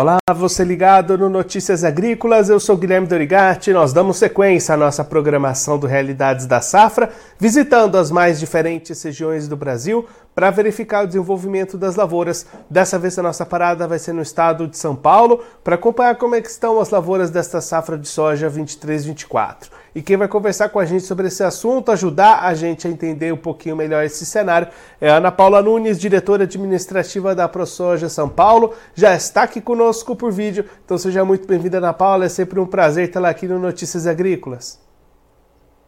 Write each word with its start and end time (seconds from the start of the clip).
Olá, 0.00 0.16
você 0.32 0.62
ligado 0.62 1.18
no 1.18 1.28
Notícias 1.28 1.82
Agrícolas, 1.82 2.48
eu 2.48 2.60
sou 2.60 2.76
Guilherme 2.76 3.08
Dorigatti. 3.08 3.72
Nós 3.72 3.92
damos 3.92 4.16
sequência 4.16 4.72
à 4.72 4.76
nossa 4.76 5.02
programação 5.02 5.76
do 5.76 5.88
Realidades 5.88 6.46
da 6.46 6.60
Safra, 6.60 7.10
visitando 7.36 7.98
as 7.98 8.08
mais 8.08 8.38
diferentes 8.38 9.02
regiões 9.02 9.48
do 9.48 9.56
Brasil 9.56 10.06
para 10.36 10.52
verificar 10.52 11.02
o 11.02 11.06
desenvolvimento 11.08 11.76
das 11.76 11.96
lavouras. 11.96 12.46
Dessa 12.70 12.96
vez 12.96 13.18
a 13.18 13.24
nossa 13.24 13.44
parada 13.44 13.88
vai 13.88 13.98
ser 13.98 14.12
no 14.12 14.22
estado 14.22 14.68
de 14.68 14.78
São 14.78 14.94
Paulo 14.94 15.42
para 15.64 15.74
acompanhar 15.74 16.14
como 16.14 16.36
é 16.36 16.38
estão 16.38 16.80
as 16.80 16.90
lavouras 16.90 17.28
desta 17.28 17.60
safra 17.60 17.98
de 17.98 18.06
soja 18.06 18.48
23-24. 18.48 19.68
E 19.98 20.00
quem 20.00 20.16
vai 20.16 20.28
conversar 20.28 20.68
com 20.68 20.78
a 20.78 20.84
gente 20.84 21.02
sobre 21.02 21.26
esse 21.26 21.42
assunto, 21.42 21.90
ajudar 21.90 22.44
a 22.44 22.54
gente 22.54 22.86
a 22.86 22.90
entender 22.90 23.34
um 23.34 23.36
pouquinho 23.36 23.74
melhor 23.74 24.04
esse 24.04 24.24
cenário, 24.24 24.68
é 25.00 25.10
Ana 25.10 25.32
Paula 25.32 25.60
Nunes, 25.60 25.98
diretora 25.98 26.44
administrativa 26.44 27.34
da 27.34 27.48
ProSoja 27.48 28.08
São 28.08 28.28
Paulo. 28.28 28.74
Já 28.94 29.16
está 29.16 29.42
aqui 29.42 29.60
conosco 29.60 30.14
por 30.14 30.30
vídeo, 30.30 30.64
então 30.84 30.96
seja 30.96 31.24
muito 31.24 31.48
bem-vinda, 31.48 31.78
Ana 31.78 31.92
Paula. 31.92 32.26
É 32.26 32.28
sempre 32.28 32.60
um 32.60 32.66
prazer 32.66 33.10
tê-la 33.10 33.30
aqui 33.30 33.48
no 33.48 33.58
Notícias 33.58 34.06
Agrícolas. 34.06 34.87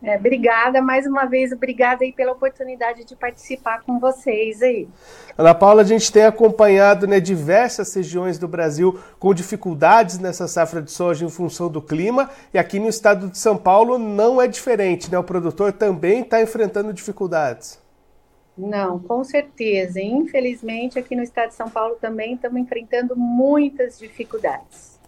É, 0.03 0.17
obrigada, 0.17 0.81
mais 0.81 1.07
uma 1.07 1.27
vez, 1.27 1.53
obrigada 1.53 2.05
aí 2.05 2.13
pela 2.13 2.33
oportunidade 2.33 3.05
de 3.05 3.15
participar 3.15 3.83
com 3.83 3.99
vocês 3.99 4.63
aí. 4.63 4.89
Ana 5.37 5.55
Paula, 5.55 5.83
a 5.83 5.85
gente 5.85 6.11
tem 6.11 6.25
acompanhado 6.25 7.07
né, 7.07 7.21
diversas 7.21 7.95
regiões 7.95 8.39
do 8.39 8.49
Brasil 8.49 8.99
com 9.19 9.35
dificuldades 9.35 10.19
nessa 10.19 10.49
safra 10.49 10.81
de 10.81 10.91
soja 10.91 11.27
em 11.27 11.29
função 11.29 11.69
do 11.69 11.83
clima, 11.83 12.31
e 12.55 12.59
aqui 12.59 12.79
no 12.79 12.89
estado 12.89 13.29
de 13.29 13.37
São 13.37 13.59
Paulo 13.59 13.99
não 13.99 14.41
é 14.41 14.49
diferente, 14.49 15.11
né? 15.11 15.19
O 15.19 15.25
produtor 15.25 15.71
também 15.71 16.23
está 16.23 16.41
enfrentando 16.41 16.95
dificuldades. 16.95 17.79
Não, 18.57 18.99
com 18.99 19.23
certeza. 19.23 20.01
Infelizmente, 20.01 20.99
aqui 20.99 21.15
no 21.15 21.23
estado 21.23 21.49
de 21.49 21.55
São 21.55 21.69
Paulo 21.69 21.97
também 22.01 22.35
estamos 22.35 22.59
enfrentando 22.59 23.15
muitas 23.15 23.99
dificuldades. 23.99 24.99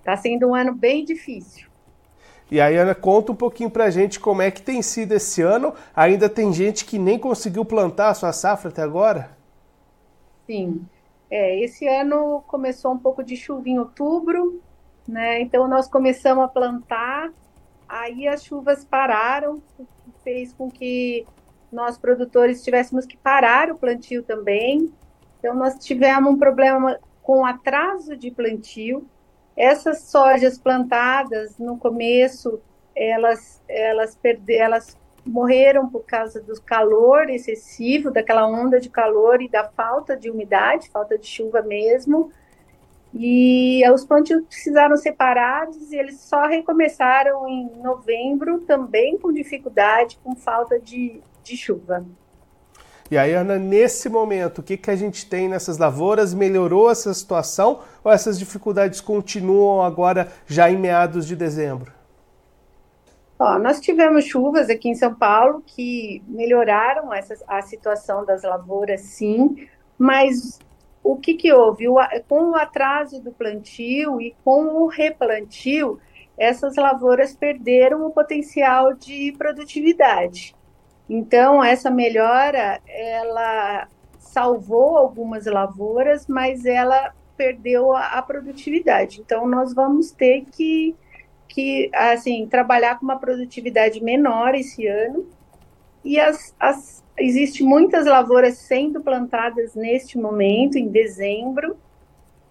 Está 0.00 0.16
sendo 0.16 0.48
um 0.48 0.54
ano 0.54 0.72
bem 0.74 1.04
difícil. 1.04 1.67
E 2.50 2.60
aí, 2.60 2.76
Ana, 2.76 2.94
conta 2.94 3.32
um 3.32 3.36
pouquinho 3.36 3.70
pra 3.70 3.90
gente 3.90 4.18
como 4.18 4.40
é 4.40 4.50
que 4.50 4.62
tem 4.62 4.80
sido 4.80 5.12
esse 5.12 5.42
ano. 5.42 5.74
Ainda 5.94 6.28
tem 6.28 6.52
gente 6.52 6.84
que 6.84 6.98
nem 6.98 7.18
conseguiu 7.18 7.64
plantar 7.64 8.08
a 8.08 8.14
sua 8.14 8.32
safra 8.32 8.70
até 8.70 8.82
agora? 8.82 9.36
Sim. 10.46 10.86
É, 11.30 11.62
esse 11.62 11.86
ano 11.86 12.42
começou 12.46 12.92
um 12.92 12.98
pouco 12.98 13.22
de 13.22 13.36
chuva 13.36 13.68
em 13.68 13.78
outubro, 13.78 14.62
né? 15.06 15.42
Então 15.42 15.68
nós 15.68 15.86
começamos 15.86 16.44
a 16.44 16.48
plantar, 16.48 17.30
aí 17.86 18.26
as 18.26 18.42
chuvas 18.42 18.82
pararam, 18.82 19.62
fez 20.24 20.54
com 20.54 20.70
que 20.70 21.26
nós 21.70 21.98
produtores 21.98 22.64
tivéssemos 22.64 23.04
que 23.04 23.16
parar 23.18 23.70
o 23.70 23.76
plantio 23.76 24.22
também. 24.22 24.90
Então 25.38 25.54
nós 25.54 25.74
tivemos 25.74 26.32
um 26.32 26.38
problema 26.38 26.98
com 27.22 27.44
atraso 27.44 28.16
de 28.16 28.30
plantio. 28.30 29.06
Essas 29.58 30.02
sojas 30.02 30.56
plantadas 30.56 31.58
no 31.58 31.76
começo, 31.76 32.60
elas, 32.94 33.60
elas, 33.68 34.14
perde, 34.14 34.54
elas 34.54 34.96
morreram 35.26 35.88
por 35.88 36.04
causa 36.04 36.40
do 36.40 36.62
calor 36.62 37.28
excessivo, 37.28 38.12
daquela 38.12 38.46
onda 38.46 38.78
de 38.78 38.88
calor 38.88 39.42
e 39.42 39.48
da 39.48 39.64
falta 39.64 40.16
de 40.16 40.30
umidade, 40.30 40.88
falta 40.90 41.18
de 41.18 41.26
chuva 41.26 41.60
mesmo. 41.60 42.30
E 43.12 43.82
os 43.90 44.04
plantios 44.04 44.46
precisaram 44.46 44.96
ser 44.96 45.14
parados 45.14 45.90
e 45.90 45.96
eles 45.96 46.20
só 46.20 46.46
recomeçaram 46.46 47.48
em 47.48 47.68
novembro, 47.82 48.60
também 48.60 49.18
com 49.18 49.32
dificuldade, 49.32 50.20
com 50.22 50.36
falta 50.36 50.78
de, 50.78 51.20
de 51.42 51.56
chuva. 51.56 52.06
E 53.10 53.16
aí, 53.16 53.32
Ana, 53.32 53.58
nesse 53.58 54.08
momento, 54.08 54.58
o 54.58 54.62
que, 54.62 54.76
que 54.76 54.90
a 54.90 54.96
gente 54.96 55.24
tem 55.26 55.48
nessas 55.48 55.78
lavouras? 55.78 56.34
Melhorou 56.34 56.90
essa 56.90 57.12
situação 57.14 57.80
ou 58.04 58.12
essas 58.12 58.38
dificuldades 58.38 59.00
continuam 59.00 59.82
agora 59.82 60.30
já 60.46 60.70
em 60.70 60.76
meados 60.76 61.26
de 61.26 61.34
dezembro? 61.34 61.90
Ó, 63.38 63.58
nós 63.58 63.80
tivemos 63.80 64.24
chuvas 64.24 64.68
aqui 64.68 64.90
em 64.90 64.94
São 64.94 65.14
Paulo 65.14 65.62
que 65.64 66.22
melhoraram 66.26 67.14
essa, 67.14 67.34
a 67.46 67.62
situação 67.62 68.26
das 68.26 68.42
lavouras, 68.42 69.00
sim, 69.00 69.68
mas 69.96 70.58
o 71.02 71.16
que, 71.16 71.34
que 71.34 71.50
houve? 71.50 71.88
O, 71.88 71.96
com 72.28 72.50
o 72.50 72.56
atraso 72.56 73.22
do 73.22 73.32
plantio 73.32 74.20
e 74.20 74.34
com 74.44 74.82
o 74.82 74.86
replantio, 74.86 75.98
essas 76.36 76.76
lavouras 76.76 77.34
perderam 77.34 78.04
o 78.06 78.10
potencial 78.10 78.92
de 78.92 79.32
produtividade. 79.38 80.54
Então, 81.08 81.64
essa 81.64 81.90
melhora, 81.90 82.80
ela 82.86 83.88
salvou 84.18 84.98
algumas 84.98 85.46
lavouras, 85.46 86.26
mas 86.26 86.66
ela 86.66 87.14
perdeu 87.36 87.94
a, 87.94 88.18
a 88.18 88.22
produtividade. 88.22 89.20
Então, 89.20 89.48
nós 89.48 89.72
vamos 89.72 90.10
ter 90.10 90.44
que, 90.52 90.94
que, 91.48 91.90
assim, 91.94 92.46
trabalhar 92.46 92.98
com 92.98 93.04
uma 93.04 93.18
produtividade 93.18 94.02
menor 94.02 94.54
esse 94.54 94.86
ano. 94.86 95.26
E 96.04 96.20
as, 96.20 96.54
as, 96.60 97.02
muitas 97.60 98.06
lavouras 98.06 98.58
sendo 98.58 99.02
plantadas 99.02 99.74
neste 99.74 100.18
momento, 100.18 100.76
em 100.76 100.88
dezembro, 100.88 101.76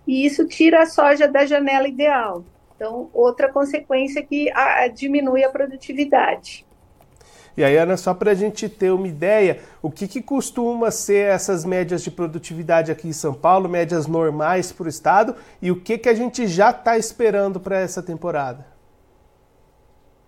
e 0.06 0.25
isso 0.25 0.47
tira 0.47 0.81
a 0.81 0.85
soja 0.85 1.28
da 1.28 1.46
janela 1.46 1.88
ideal. 1.88 2.44
Então, 2.75 3.09
outra 3.13 3.51
consequência 3.51 4.23
que 4.23 4.51
a, 4.51 4.88
diminui 4.88 5.44
a 5.44 5.50
produtividade. 5.50 6.66
E 7.57 7.63
aí, 7.63 7.75
Ana, 7.75 7.97
só 7.97 8.13
para 8.13 8.31
a 8.31 8.35
gente 8.35 8.69
ter 8.69 8.91
uma 8.91 9.07
ideia, 9.07 9.62
o 9.81 9.90
que, 9.90 10.07
que 10.07 10.22
costuma 10.22 10.91
ser 10.91 11.31
essas 11.31 11.66
médias 11.66 12.03
de 12.03 12.12
produtividade 12.12 12.91
aqui 12.91 13.07
em 13.07 13.13
São 13.13 13.34
Paulo, 13.34 13.68
médias 13.68 14.06
normais 14.06 14.72
para 14.72 14.85
o 14.85 14.88
estado, 14.88 15.35
e 15.59 15.72
o 15.72 15.81
que, 15.81 15.97
que 15.97 16.07
a 16.07 16.13
gente 16.13 16.46
já 16.46 16.69
está 16.69 17.00
esperando 17.00 17.59
para 17.59 17.79
essa 17.79 18.03
temporada? 18.03 18.63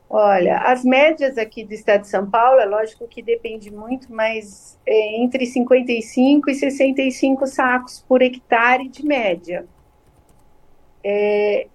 Olha, 0.09 0.57
as 0.62 0.84
médias 0.84 1.38
aqui 1.38 1.63
do 1.63 1.72
estado 1.72 2.01
de 2.01 2.07
São 2.07 2.28
Paulo, 2.28 2.59
é 2.59 2.66
lógico 2.66 3.07
que 3.07 3.22
depende 3.22 3.69
muito, 3.69 4.12
mas 4.12 4.75
é 4.84 5.22
entre 5.22 5.45
55 5.45 6.50
e 6.50 6.56
65 6.56 7.45
sacos 7.45 8.03
por 8.07 8.23
hectare 8.23 8.88
de 8.88 9.06
média. 9.06 9.68
É, 11.03 11.68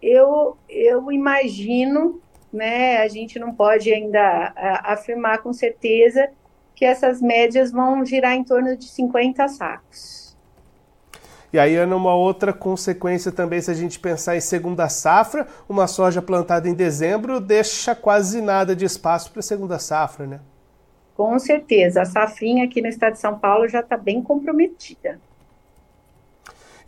eu, 0.00 0.56
eu 0.68 1.10
imagino 1.10 2.22
né, 2.52 2.98
a 2.98 3.08
gente 3.08 3.38
não 3.38 3.54
pode 3.54 3.92
ainda 3.92 4.52
afirmar 4.84 5.38
com 5.38 5.52
certeza 5.52 6.28
que 6.74 6.84
essas 6.84 7.20
médias 7.20 7.70
vão 7.70 8.04
girar 8.04 8.34
em 8.34 8.42
torno 8.42 8.76
de 8.76 8.86
50 8.86 9.48
sacos. 9.48 10.36
E 11.52 11.58
aí, 11.58 11.74
Ana, 11.74 11.96
uma 11.96 12.14
outra 12.14 12.52
consequência 12.52 13.32
também, 13.32 13.60
se 13.60 13.70
a 13.70 13.74
gente 13.74 13.98
pensar 13.98 14.36
em 14.36 14.40
segunda 14.40 14.88
safra, 14.88 15.48
uma 15.68 15.88
soja 15.88 16.22
plantada 16.22 16.68
em 16.68 16.74
dezembro 16.74 17.40
deixa 17.40 17.94
quase 17.94 18.40
nada 18.40 18.74
de 18.74 18.84
espaço 18.84 19.32
para 19.32 19.40
a 19.40 19.42
segunda 19.42 19.78
safra, 19.78 20.26
né? 20.26 20.40
Com 21.16 21.38
certeza. 21.38 22.02
A 22.02 22.04
safrinha 22.04 22.64
aqui 22.64 22.80
no 22.80 22.86
estado 22.86 23.14
de 23.14 23.18
São 23.18 23.36
Paulo 23.38 23.68
já 23.68 23.80
está 23.80 23.96
bem 23.96 24.22
comprometida. 24.22 25.20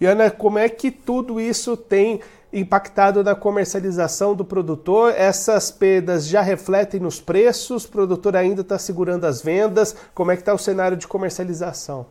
E, 0.00 0.06
Ana, 0.06 0.30
como 0.30 0.58
é 0.58 0.68
que 0.68 0.90
tudo 0.90 1.40
isso 1.40 1.76
tem 1.76 2.20
impactado 2.52 3.24
na 3.24 3.34
comercialização 3.34 4.34
do 4.34 4.44
produtor. 4.44 5.14
Essas 5.16 5.70
perdas 5.70 6.26
já 6.26 6.42
refletem 6.42 7.00
nos 7.00 7.20
preços, 7.20 7.84
o 7.84 7.90
produtor 7.90 8.36
ainda 8.36 8.60
está 8.60 8.78
segurando 8.78 9.24
as 9.24 9.40
vendas. 9.42 9.96
Como 10.14 10.30
é 10.30 10.36
que 10.36 10.42
está 10.42 10.52
o 10.52 10.58
cenário 10.58 10.96
de 10.96 11.08
comercialização? 11.08 12.06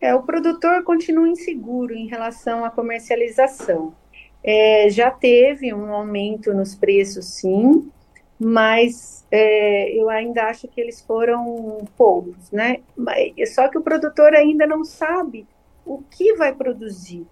É, 0.00 0.14
o 0.14 0.22
produtor 0.22 0.84
continua 0.84 1.28
inseguro 1.28 1.92
em 1.92 2.06
relação 2.06 2.64
à 2.64 2.70
comercialização. 2.70 3.92
É, 4.44 4.88
já 4.88 5.10
teve 5.10 5.74
um 5.74 5.92
aumento 5.92 6.54
nos 6.54 6.76
preços, 6.76 7.26
sim, 7.26 7.90
mas 8.38 9.26
é, 9.32 9.90
eu 9.92 10.08
ainda 10.08 10.44
acho 10.44 10.68
que 10.68 10.80
eles 10.80 11.00
foram 11.00 11.84
poucos, 11.96 12.52
né? 12.52 12.76
Só 13.52 13.66
que 13.66 13.76
o 13.76 13.82
produtor 13.82 14.34
ainda 14.34 14.64
não 14.64 14.84
sabe 14.84 15.44
o 15.84 15.98
que 15.98 16.34
vai 16.34 16.54
produzir 16.54 17.26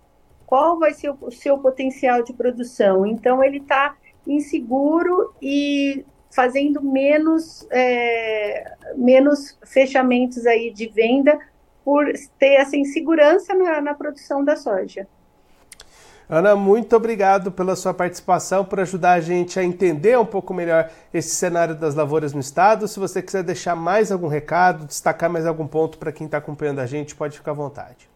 qual 0.47 0.79
vai 0.79 0.95
ser 0.95 1.11
o 1.21 1.31
seu 1.31 1.59
potencial 1.59 2.23
de 2.23 2.33
produção. 2.33 3.05
Então, 3.05 3.43
ele 3.43 3.59
está 3.59 3.97
inseguro 4.27 5.35
e 5.43 6.05
fazendo 6.31 6.83
menos, 6.83 7.67
é, 7.71 8.75
menos 8.97 9.59
fechamentos 9.65 10.47
aí 10.47 10.71
de 10.71 10.87
venda 10.87 11.39
por 11.85 12.05
ter 12.39 12.55
essa 12.55 12.77
insegurança 12.77 13.55
na, 13.55 13.81
na 13.81 13.95
produção 13.95 14.45
da 14.45 14.57
soja. 14.57 15.07
Ana, 16.29 16.57
muito 16.57 16.97
obrigado 16.97 17.53
pela 17.53 17.77
sua 17.77 17.95
participação, 17.95 18.65
por 18.65 18.81
ajudar 18.81 19.13
a 19.13 19.21
gente 19.21 19.61
a 19.61 19.65
entender 19.65 20.19
um 20.19 20.27
pouco 20.27 20.53
melhor 20.53 20.91
esse 21.15 21.37
cenário 21.37 21.77
das 21.77 21.95
lavouras 21.95 22.33
no 22.33 22.41
estado. 22.41 22.89
Se 22.89 22.99
você 22.99 23.23
quiser 23.23 23.45
deixar 23.45 23.77
mais 23.77 24.11
algum 24.11 24.27
recado, 24.27 24.87
destacar 24.87 25.31
mais 25.31 25.47
algum 25.47 25.69
ponto 25.69 25.97
para 25.99 26.11
quem 26.11 26.25
está 26.25 26.39
acompanhando 26.39 26.81
a 26.81 26.87
gente, 26.87 27.15
pode 27.15 27.39
ficar 27.39 27.53
à 27.53 27.55
vontade. 27.55 28.09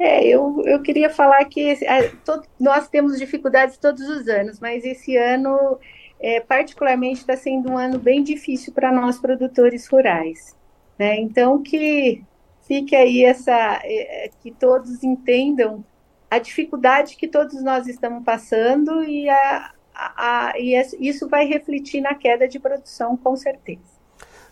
É, 0.00 0.26
eu, 0.26 0.62
eu 0.64 0.80
queria 0.80 1.10
falar 1.10 1.44
que 1.44 1.78
todo, 2.24 2.48
nós 2.58 2.88
temos 2.88 3.18
dificuldades 3.18 3.76
todos 3.76 4.00
os 4.08 4.26
anos, 4.28 4.58
mas 4.58 4.82
esse 4.82 5.14
ano, 5.14 5.78
é, 6.18 6.40
particularmente, 6.40 7.20
está 7.20 7.36
sendo 7.36 7.72
um 7.72 7.76
ano 7.76 7.98
bem 7.98 8.22
difícil 8.22 8.72
para 8.72 8.90
nós 8.90 9.18
produtores 9.18 9.86
rurais. 9.86 10.56
Né? 10.98 11.20
Então, 11.20 11.62
que 11.62 12.24
fique 12.62 12.96
aí 12.96 13.22
essa, 13.24 13.52
é, 13.84 14.30
que 14.40 14.50
todos 14.50 15.04
entendam 15.04 15.84
a 16.30 16.38
dificuldade 16.38 17.16
que 17.16 17.28
todos 17.28 17.62
nós 17.62 17.86
estamos 17.86 18.24
passando 18.24 19.04
e, 19.04 19.28
a, 19.28 19.74
a, 19.94 20.48
a, 20.48 20.58
e 20.58 20.80
isso 20.98 21.28
vai 21.28 21.44
refletir 21.44 22.00
na 22.00 22.14
queda 22.14 22.48
de 22.48 22.58
produção, 22.58 23.18
com 23.18 23.36
certeza. 23.36 23.99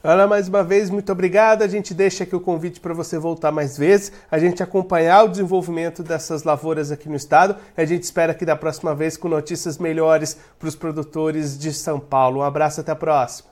Ana, 0.02 0.28
mais 0.28 0.48
uma 0.48 0.62
vez, 0.62 0.90
muito 0.90 1.10
obrigada. 1.10 1.64
A 1.64 1.68
gente 1.68 1.92
deixa 1.92 2.22
aqui 2.22 2.36
o 2.36 2.40
convite 2.40 2.78
para 2.78 2.94
você 2.94 3.18
voltar 3.18 3.50
mais 3.50 3.76
vezes, 3.76 4.12
a 4.30 4.38
gente 4.38 4.62
acompanhar 4.62 5.24
o 5.24 5.28
desenvolvimento 5.28 6.04
dessas 6.04 6.44
lavouras 6.44 6.92
aqui 6.92 7.08
no 7.08 7.16
estado. 7.16 7.56
A 7.76 7.84
gente 7.84 8.04
espera 8.04 8.32
que 8.32 8.44
da 8.44 8.54
próxima 8.54 8.94
vez 8.94 9.16
com 9.16 9.28
notícias 9.28 9.76
melhores 9.76 10.38
para 10.58 10.68
os 10.68 10.76
produtores 10.76 11.58
de 11.58 11.72
São 11.72 11.98
Paulo. 11.98 12.40
Um 12.40 12.44
abraço, 12.44 12.80
até 12.80 12.92
a 12.92 12.96
próxima. 12.96 13.48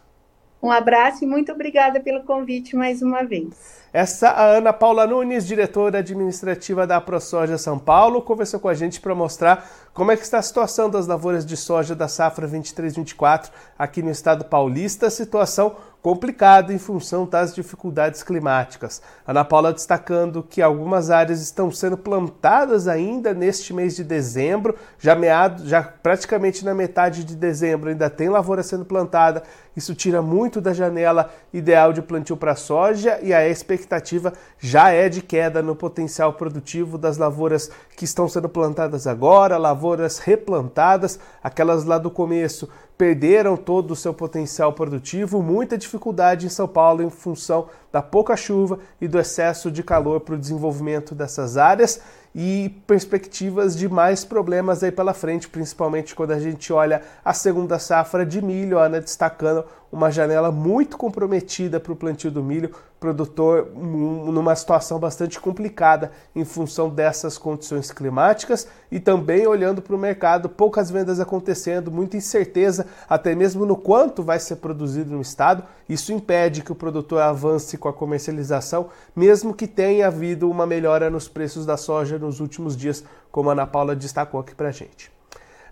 Um 0.62 0.70
abraço 0.70 1.22
e 1.22 1.26
muito 1.26 1.52
obrigada 1.52 2.00
pelo 2.00 2.24
convite 2.24 2.74
mais 2.74 3.02
uma 3.02 3.22
vez. 3.24 3.84
Essa 3.92 4.30
a 4.30 4.44
Ana 4.44 4.72
Paula 4.72 5.06
Nunes, 5.06 5.46
diretora 5.46 5.98
administrativa 5.98 6.86
da 6.86 7.00
ProSoja 7.00 7.56
São 7.56 7.78
Paulo, 7.78 8.22
conversou 8.22 8.58
com 8.58 8.68
a 8.68 8.74
gente 8.74 9.00
para 9.00 9.14
mostrar 9.14 9.68
como 9.92 10.12
é 10.12 10.16
que 10.16 10.22
está 10.22 10.38
a 10.38 10.42
situação 10.42 10.90
das 10.90 11.06
lavouras 11.06 11.46
de 11.46 11.56
soja 11.56 11.94
da 11.94 12.08
safra 12.08 12.46
23/24 12.46 13.50
aqui 13.78 14.02
no 14.02 14.10
estado 14.10 14.44
paulista, 14.44 15.08
situação 15.08 15.76
complicada 16.06 16.72
em 16.72 16.78
função 16.78 17.26
das 17.26 17.52
dificuldades 17.52 18.22
climáticas. 18.22 19.02
Ana 19.26 19.44
Paula 19.44 19.72
destacando 19.72 20.40
que 20.40 20.62
algumas 20.62 21.10
áreas 21.10 21.42
estão 21.42 21.68
sendo 21.68 21.96
plantadas 21.96 22.86
ainda 22.86 23.34
neste 23.34 23.74
mês 23.74 23.96
de 23.96 24.04
dezembro, 24.04 24.76
já 25.00 25.16
meado, 25.16 25.66
já 25.66 25.82
praticamente 25.82 26.64
na 26.64 26.72
metade 26.72 27.24
de 27.24 27.34
dezembro 27.34 27.90
ainda 27.90 28.08
tem 28.08 28.28
lavoura 28.28 28.62
sendo 28.62 28.84
plantada. 28.84 29.42
Isso 29.76 29.96
tira 29.96 30.22
muito 30.22 30.60
da 30.60 30.72
janela 30.72 31.28
ideal 31.52 31.92
de 31.92 32.00
plantio 32.00 32.36
para 32.36 32.54
soja 32.54 33.18
e 33.20 33.34
a 33.34 33.48
expectativa 33.48 34.32
já 34.60 34.90
é 34.90 35.08
de 35.08 35.20
queda 35.20 35.60
no 35.60 35.74
potencial 35.74 36.34
produtivo 36.34 36.96
das 36.96 37.18
lavouras 37.18 37.68
que 37.96 38.04
estão 38.04 38.28
sendo 38.28 38.48
plantadas 38.48 39.08
agora, 39.08 39.58
lavouras 39.58 40.20
replantadas, 40.20 41.18
aquelas 41.42 41.84
lá 41.84 41.98
do 41.98 42.12
começo 42.12 42.68
perderam 42.96 43.56
todo 43.56 43.90
o 43.90 43.96
seu 43.96 44.14
potencial 44.14 44.72
produtivo, 44.72 45.42
muita 45.42 45.76
dificuldade 45.76 46.46
em 46.46 46.50
São 46.50 46.66
Paulo 46.66 47.02
em 47.02 47.10
função 47.10 47.68
da 47.92 48.02
pouca 48.02 48.36
chuva 48.36 48.78
e 49.00 49.08
do 49.08 49.18
excesso 49.18 49.70
de 49.70 49.82
calor 49.82 50.20
para 50.20 50.34
o 50.34 50.38
desenvolvimento 50.38 51.14
dessas 51.14 51.56
áreas 51.56 52.00
e 52.38 52.68
perspectivas 52.86 53.74
de 53.74 53.88
mais 53.88 54.22
problemas 54.22 54.82
aí 54.82 54.92
pela 54.92 55.14
frente, 55.14 55.48
principalmente 55.48 56.14
quando 56.14 56.32
a 56.32 56.38
gente 56.38 56.70
olha 56.70 57.00
a 57.24 57.32
segunda 57.32 57.78
safra 57.78 58.26
de 58.26 58.42
milho, 58.42 58.78
Ana 58.78 59.00
destacando 59.00 59.64
uma 59.90 60.10
janela 60.10 60.52
muito 60.52 60.98
comprometida 60.98 61.80
para 61.80 61.92
o 61.92 61.96
plantio 61.96 62.30
do 62.30 62.42
milho, 62.42 62.70
produtor 63.00 63.70
numa 63.74 64.54
situação 64.54 64.98
bastante 64.98 65.40
complicada 65.40 66.10
em 66.34 66.44
função 66.44 66.90
dessas 66.90 67.38
condições 67.38 67.90
climáticas 67.90 68.66
e 68.90 68.98
também 68.98 69.46
olhando 69.46 69.80
para 69.80 69.94
o 69.94 69.98
mercado, 69.98 70.48
poucas 70.48 70.90
vendas 70.90 71.20
acontecendo, 71.20 71.90
muita 71.90 72.16
incerteza 72.16 72.86
até 73.08 73.34
mesmo 73.34 73.64
no 73.64 73.76
quanto 73.76 74.22
vai 74.22 74.38
ser 74.38 74.56
produzido 74.56 75.14
no 75.14 75.22
estado. 75.22 75.62
Isso 75.88 76.12
impede 76.12 76.62
que 76.62 76.72
o 76.72 76.76
produtor 76.76 77.22
avance 77.22 77.75
com 77.76 77.88
a 77.88 77.92
comercialização, 77.92 78.88
mesmo 79.14 79.54
que 79.54 79.66
tenha 79.66 80.06
havido 80.06 80.50
uma 80.50 80.66
melhora 80.66 81.10
nos 81.10 81.28
preços 81.28 81.66
da 81.66 81.76
soja 81.76 82.18
nos 82.18 82.40
últimos 82.40 82.76
dias, 82.76 83.04
como 83.30 83.50
a 83.50 83.52
Ana 83.52 83.66
Paula 83.66 83.96
destacou 83.96 84.40
aqui 84.40 84.54
para 84.54 84.70
gente. 84.70 85.10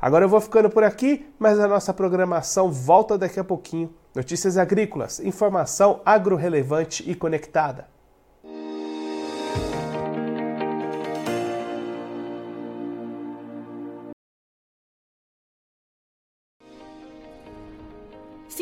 Agora 0.01 0.25
eu 0.25 0.29
vou 0.29 0.41
ficando 0.41 0.69
por 0.69 0.85
aqui, 0.85 1.27
mas 1.39 1.59
a 1.59 1.67
nossa 1.67 1.95
programação 1.95 2.71
volta 2.71 3.17
daqui 3.17 3.41
a 3.41 3.45
pouquinho. 3.45 3.93
Notícias 4.15 4.59
agrícolas, 4.59 5.19
informação 5.21 6.01
agro-relevante 6.05 7.09
e 7.11 7.15
conectada. 7.15 7.94